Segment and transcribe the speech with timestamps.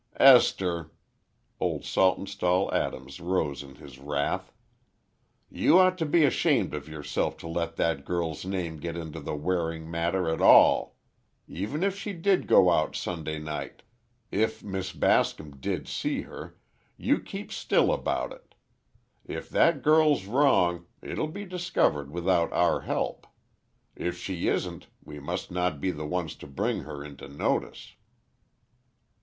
[0.19, 0.89] "Esther!"
[1.59, 4.51] Old Saltonstall Adams rose in his wrath,
[5.47, 9.35] "you ought to be ashamed of yourself to let that girl's name get into the
[9.35, 10.95] Waring matter at all.
[11.47, 13.83] Even if she did go out Sunday night,
[14.31, 16.57] if Miss Bascom did see her,
[16.97, 18.55] you keep still about it.
[19.23, 23.27] If that girl's wrong, it'll be discovered without our help.
[23.95, 27.93] If she isn't, we must not be the ones to bring her into notice."